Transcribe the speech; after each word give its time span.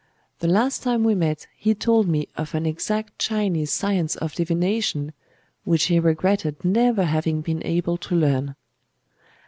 The 0.39 0.47
last 0.47 0.81
time 0.81 1.03
we 1.03 1.13
met 1.13 1.45
he 1.55 1.75
told 1.75 2.07
me 2.07 2.27
of 2.35 2.55
an 2.55 2.65
exact 2.65 3.19
Chinese 3.19 3.71
science 3.71 4.15
of 4.15 4.33
divination 4.33 5.13
which 5.63 5.83
he 5.93 5.99
regretted 5.99 6.65
never 6.65 7.03
having 7.05 7.41
been 7.41 7.63
able 7.63 7.97
to 7.97 8.15
learn. 8.15 8.55